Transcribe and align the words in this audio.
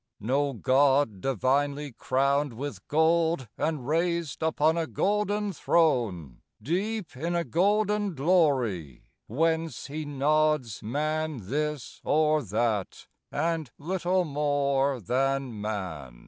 No 0.19 0.53
God 0.53 1.21
divinely 1.21 1.91
crowned 1.91 2.53
With 2.53 2.87
gold 2.87 3.47
and 3.55 3.87
raised 3.87 4.41
upon 4.41 4.75
a 4.75 4.87
golden 4.87 5.53
throne, 5.53 6.41
Deep 6.59 7.15
in 7.15 7.35
a 7.35 7.43
golden 7.43 8.15
glory, 8.15 9.03
whence 9.27 9.85
he 9.85 10.03
nods 10.03 10.81
Man 10.81 11.41
this 11.51 12.01
or 12.03 12.41
that, 12.41 13.05
and 13.31 13.69
little 13.77 14.25
more 14.25 14.99
than 14.99 15.61
man! 15.61 16.19